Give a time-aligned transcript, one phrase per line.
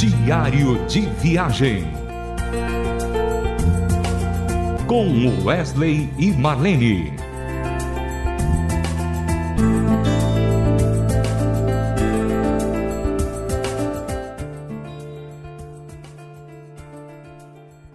[0.00, 1.84] Diário de Viagem.
[4.86, 7.12] Com Wesley e Marlene.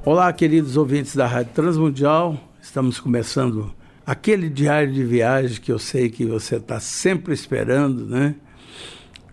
[0.06, 2.38] Olá, queridos ouvintes da Rádio Transmundial.
[2.62, 3.74] Estamos começando
[4.06, 8.36] aquele diário de viagem que eu sei que você está sempre esperando, né?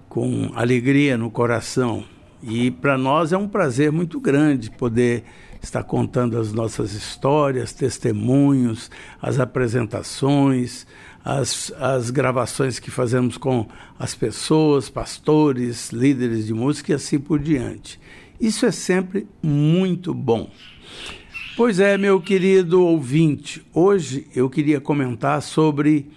[0.09, 2.03] Com alegria no coração.
[2.43, 5.25] E para nós é um prazer muito grande poder
[5.63, 10.87] estar contando as nossas histórias, testemunhos, as apresentações,
[11.25, 17.39] as, as gravações que fazemos com as pessoas, pastores, líderes de música e assim por
[17.39, 18.01] diante.
[18.41, 20.51] Isso é sempre muito bom.
[21.57, 26.11] Pois é, meu querido ouvinte, hoje eu queria comentar sobre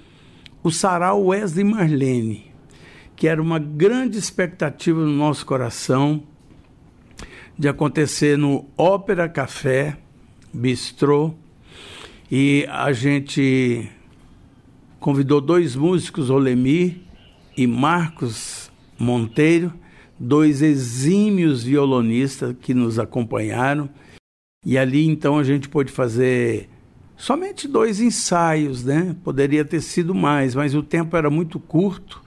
[0.63, 2.54] o Sarau Wesley Marlene,
[3.15, 6.23] que era uma grande expectativa no nosso coração
[7.57, 9.97] de acontecer no Ópera Café
[10.53, 11.33] Bistrô
[12.29, 13.89] e a gente
[14.99, 17.01] convidou dois músicos, Olemir
[17.55, 19.73] e Marcos Monteiro,
[20.19, 23.89] dois exímios violonistas que nos acompanharam.
[24.65, 26.67] E ali então a gente pôde fazer
[27.15, 29.15] somente dois ensaios, né?
[29.23, 32.24] Poderia ter sido mais, mas o tempo era muito curto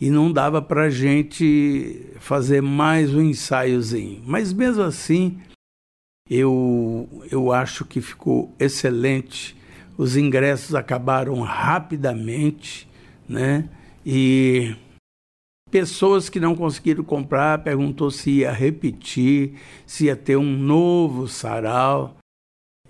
[0.00, 4.22] e não dava para a gente fazer mais um ensaiozinho.
[4.26, 5.38] Mas mesmo assim,
[6.28, 9.56] eu, eu acho que ficou excelente.
[9.96, 12.88] Os ingressos acabaram rapidamente,
[13.28, 13.68] né?
[14.06, 14.76] E
[15.70, 19.54] Pessoas que não conseguiram comprar perguntou se ia repetir,
[19.86, 22.16] se ia ter um novo sarau.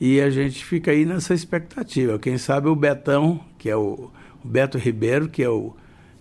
[0.00, 2.20] E a gente fica aí nessa expectativa.
[2.20, 4.12] Quem sabe o Betão, que é o,
[4.44, 5.74] o Beto Ribeiro, que é o,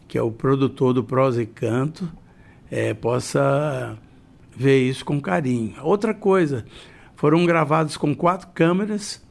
[0.07, 2.09] que é o produtor do Prosa e Canto,
[2.71, 3.97] é, possa
[4.55, 5.75] ver isso com carinho.
[5.83, 6.65] Outra coisa,
[7.15, 9.21] foram gravados com quatro câmeras,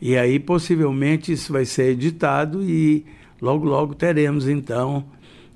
[0.00, 3.04] e aí possivelmente isso vai ser editado e
[3.40, 5.04] logo, logo teremos então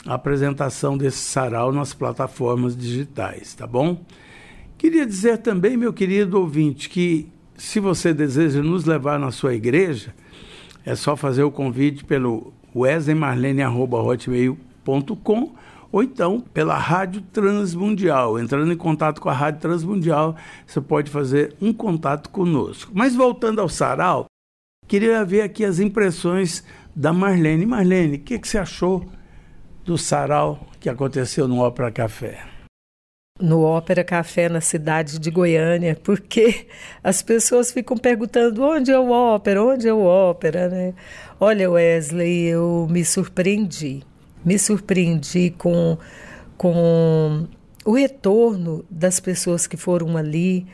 [0.07, 4.05] a apresentação desse sarau nas plataformas digitais, tá bom?
[4.77, 10.15] Queria dizer também, meu querido ouvinte, que se você deseja nos levar na sua igreja,
[10.85, 12.53] é só fazer o convite pelo
[14.85, 15.55] wesleymarlene.hotmail.com
[15.91, 18.39] ou então pela Rádio Transmundial.
[18.39, 20.37] Entrando em contato com a Rádio Transmundial,
[20.67, 22.91] você pode fazer um contato conosco.
[22.95, 24.27] Mas voltando ao sarau,
[24.89, 26.65] queria ver aqui as impressões
[26.95, 27.65] da Marlene.
[27.65, 29.07] Marlene, o que, que você achou
[29.85, 32.45] do sarau que aconteceu no Ópera Café?
[33.41, 36.67] No Ópera Café na cidade de Goiânia, porque
[37.03, 40.95] as pessoas ficam perguntando onde é o ópera, onde é o ópera, né?
[41.39, 44.05] Olha, Wesley, eu me surpreendi.
[44.45, 45.97] Me surpreendi com,
[46.57, 47.47] com
[47.85, 50.67] o retorno das pessoas que foram ali.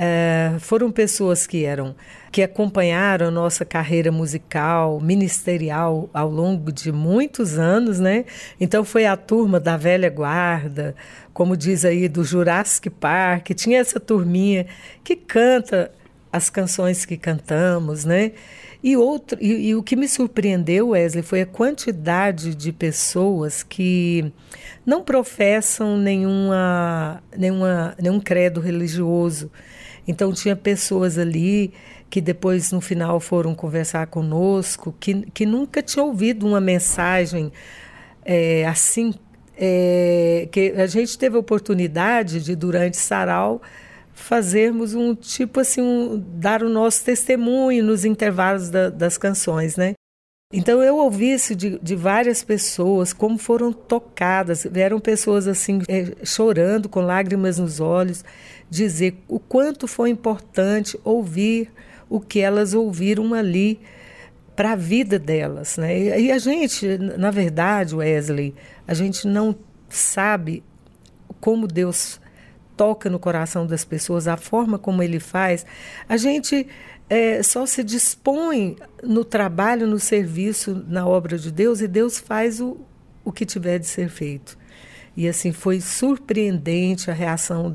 [0.00, 1.96] É, foram pessoas que eram
[2.30, 8.24] que acompanharam a nossa carreira musical, ministerial ao longo de muitos anos, né?
[8.60, 10.94] Então foi a turma da velha guarda,
[11.32, 14.66] como diz aí do Jurassic Park, tinha essa turminha
[15.02, 15.90] que canta
[16.32, 18.32] as canções que cantamos, né?
[18.82, 24.32] E, outro, e, e, o que me surpreendeu, Wesley, foi a quantidade de pessoas que
[24.86, 29.50] não professam nenhuma, nenhuma, nenhum credo religioso,
[30.06, 31.72] então tinha pessoas ali
[32.08, 37.52] que depois no final foram conversar conosco, que, que nunca tinham ouvido uma mensagem
[38.24, 39.12] é, assim,
[39.56, 43.60] é, que a gente teve a oportunidade de, durante Sarau,
[44.18, 49.94] fazermos um tipo assim, um, dar o nosso testemunho nos intervalos da, das canções, né?
[50.52, 56.24] Então eu ouvi isso de, de, várias pessoas, como foram tocadas, vieram pessoas assim é,
[56.24, 58.24] chorando com lágrimas nos olhos,
[58.70, 61.70] dizer o quanto foi importante ouvir
[62.08, 63.78] o que elas ouviram ali
[64.56, 66.18] para a vida delas, né?
[66.18, 68.54] E a gente, na verdade, Wesley,
[68.86, 69.54] a gente não
[69.88, 70.64] sabe
[71.40, 72.18] como Deus
[72.78, 75.66] toca no coração das pessoas, a forma como Ele faz.
[76.08, 76.66] A gente
[77.10, 82.60] é, só se dispõe no trabalho, no serviço, na obra de Deus, e Deus faz
[82.60, 82.78] o,
[83.24, 84.56] o que tiver de ser feito.
[85.16, 87.74] E assim, foi surpreendente a reação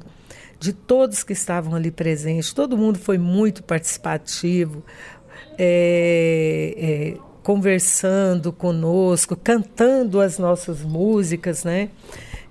[0.57, 2.53] de todos que estavam ali presentes.
[2.53, 4.81] Todo mundo foi muito participativo,
[5.57, 11.89] é, é, conversando conosco, cantando as nossas músicas, né?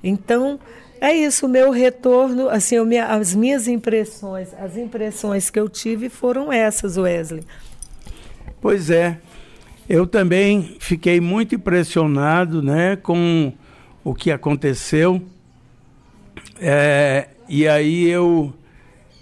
[0.04, 0.60] Então,
[1.04, 6.52] é isso, o meu retorno, assim, as minhas impressões, as impressões que eu tive foram
[6.52, 7.43] essas, Wesley.
[8.60, 9.19] Pois é,
[9.88, 13.52] eu também fiquei muito impressionado, né, com
[14.04, 15.20] o que aconteceu.
[16.60, 18.54] É, E aí eu,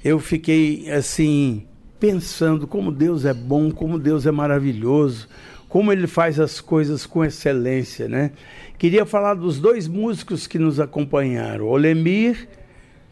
[0.05, 1.67] eu fiquei assim,
[1.99, 5.27] pensando como Deus é bom, como Deus é maravilhoso,
[5.71, 8.33] como ele faz as coisas com excelência, né?
[8.77, 12.49] Queria falar dos dois músicos que nos acompanharam, Olemir,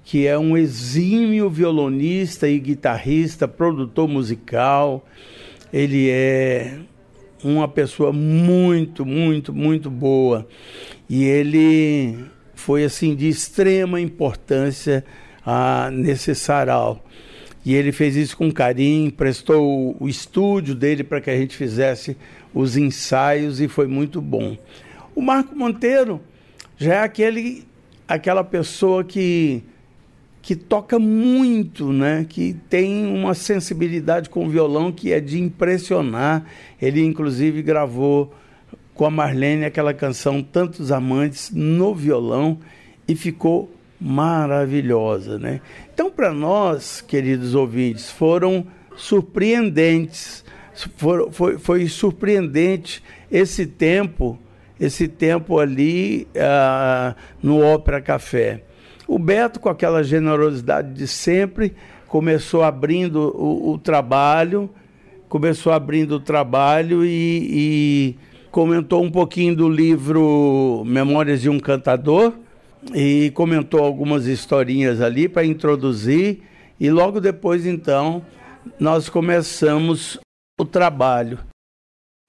[0.02, 5.06] que é um exímio violonista e guitarrista, produtor musical.
[5.72, 6.81] Ele é
[7.44, 10.49] uma pessoa muito, muito, muito boa.
[11.08, 12.19] E ele
[12.56, 15.05] foi assim de extrema importância
[15.46, 17.05] ah, nesse sarau.
[17.64, 22.16] E ele fez isso com carinho, prestou o estúdio dele para que a gente fizesse
[22.55, 24.56] os ensaios e foi muito bom.
[25.15, 26.21] O Marco Monteiro
[26.77, 27.67] já é aquele,
[28.06, 29.62] aquela pessoa que,
[30.41, 32.25] que toca muito, né?
[32.29, 36.45] que tem uma sensibilidade com o violão que é de impressionar.
[36.81, 38.33] Ele, inclusive, gravou
[38.94, 42.59] com a Marlene aquela canção Tantos Amantes no violão
[43.06, 45.61] e ficou maravilhosa, né?
[45.93, 48.67] Então, para nós, queridos ouvintes, foram
[48.97, 50.44] surpreendentes,
[50.97, 54.39] for, foi, foi surpreendente esse tempo,
[54.79, 58.63] esse tempo ali uh, no Ópera Café.
[59.07, 61.75] O Beto, com aquela generosidade de sempre,
[62.07, 64.69] começou abrindo o, o trabalho,
[65.29, 68.17] começou abrindo o trabalho e, e
[68.51, 72.35] comentou um pouquinho do livro Memórias de um Cantador
[72.95, 76.41] e comentou algumas historinhas ali para introduzir
[76.81, 78.23] e logo depois então
[78.79, 80.19] nós começamos
[80.58, 81.38] o trabalho.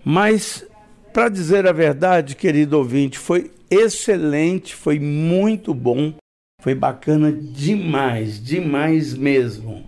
[0.05, 0.65] Mas
[1.11, 6.13] para dizer a verdade, querido ouvinte, foi excelente, foi muito bom,
[6.61, 9.83] foi bacana demais, demais mesmo.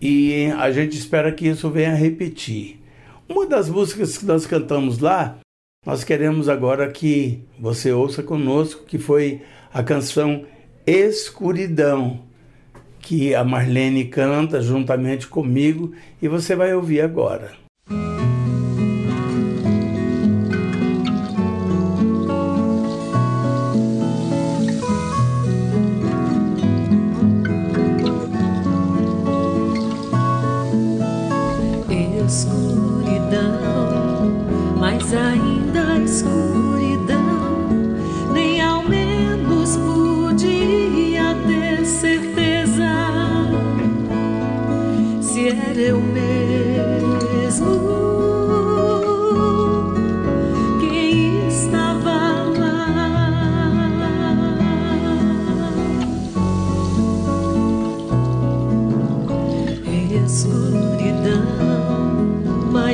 [0.00, 2.80] E a gente espera que isso venha a repetir.
[3.28, 5.38] Uma das músicas que nós cantamos lá
[5.84, 9.42] nós queremos agora que você ouça conosco, que foi
[9.72, 10.46] a canção
[10.86, 12.24] Escuridão,
[13.04, 15.92] que a Marlene canta juntamente comigo
[16.22, 17.63] e você vai ouvir agora.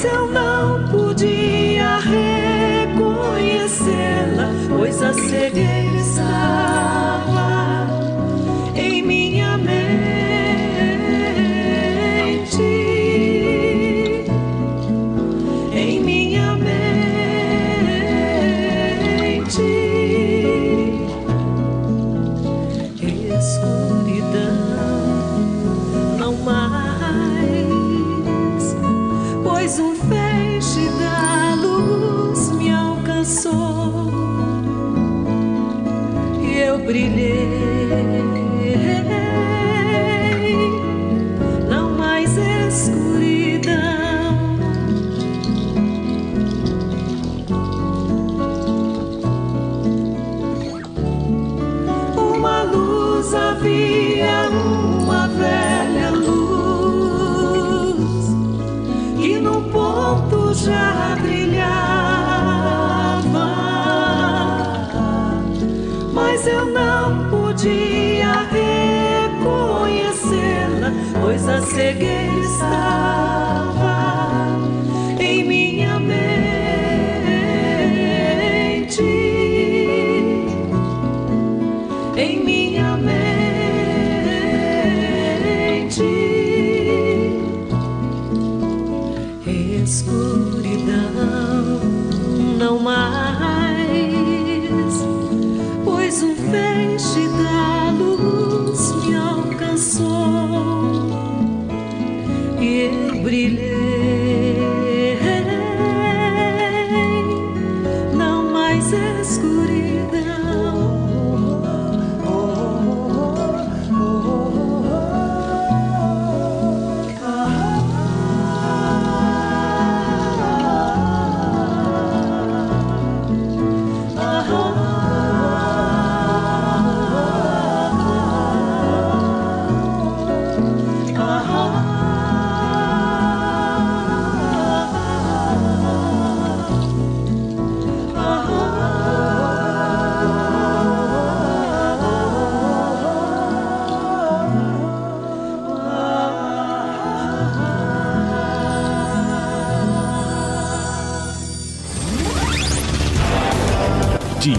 [0.00, 0.47] till now.
[36.40, 37.48] e eu brilhei.
[41.68, 43.76] Não mais escuridão.
[52.16, 56.38] Uma luz havia, uma velha luz
[59.16, 62.07] que num ponto já brilhava.
[66.38, 68.46] mas eu não podia
[69.32, 73.77] reconhecê-la, pois a cegueira estava.
[109.44, 109.77] Mais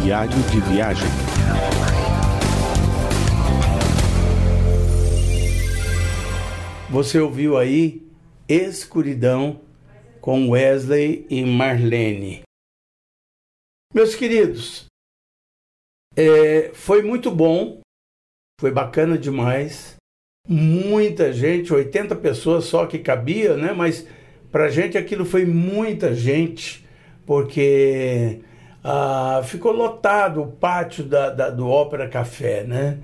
[0.09, 1.07] Diário de viagem.
[6.89, 8.01] Você ouviu aí
[8.47, 9.61] Escuridão
[10.19, 12.41] com Wesley e Marlene.
[13.93, 14.87] Meus queridos,
[16.17, 17.79] é, foi muito bom,
[18.59, 19.95] foi bacana demais.
[20.47, 23.73] Muita gente, 80 pessoas só que cabia, né?
[23.73, 24.07] Mas
[24.51, 26.83] pra gente aquilo foi muita gente,
[27.27, 28.41] porque
[28.83, 32.97] ah, ficou lotado o pátio da, da, do Ópera Café, né?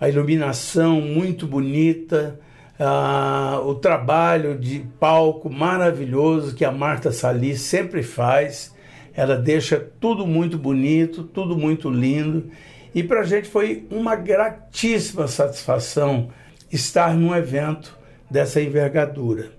[0.00, 2.40] A iluminação muito bonita,
[2.78, 8.74] ah, o trabalho de palco maravilhoso que a Marta Sali sempre faz.
[9.14, 12.50] Ela deixa tudo muito bonito, tudo muito lindo.
[12.94, 16.30] E para a gente foi uma gratíssima satisfação
[16.72, 17.96] estar num evento
[18.30, 19.50] dessa envergadura.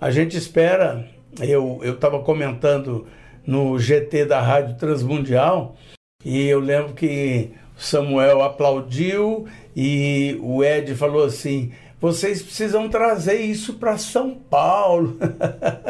[0.00, 1.08] A gente espera,
[1.40, 3.06] eu estava comentando
[3.46, 5.76] no GT da Rádio Transmundial
[6.24, 13.74] e eu lembro que Samuel aplaudiu e o Ed falou assim: vocês precisam trazer isso
[13.74, 15.18] para São Paulo.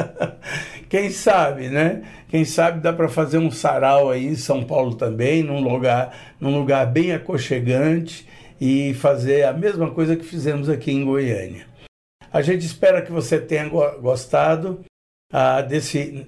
[0.88, 2.02] Quem sabe, né?
[2.28, 6.58] Quem sabe dá para fazer um sarau aí em São Paulo também, num lugar, num
[6.58, 8.26] lugar bem aconchegante
[8.60, 11.66] e fazer a mesma coisa que fizemos aqui em Goiânia.
[12.32, 14.80] A gente espera que você tenha gostado
[15.30, 16.26] ah, desse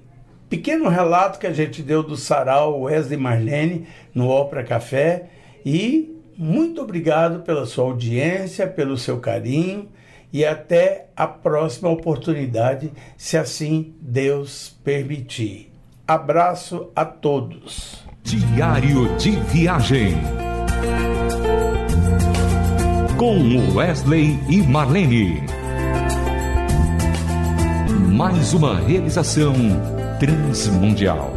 [0.49, 5.29] pequeno relato que a gente deu do sarau Wesley Marlene no Opera Café
[5.65, 9.87] e muito obrigado pela sua audiência, pelo seu carinho
[10.31, 15.71] e até a próxima oportunidade, se assim Deus permitir.
[16.05, 18.03] Abraço a todos.
[18.21, 20.15] Diário de viagem.
[23.17, 25.41] Com Wesley e Marlene.
[28.11, 29.53] Mais uma realização
[30.19, 31.31] transmundial.